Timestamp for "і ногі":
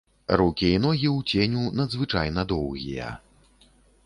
0.77-1.07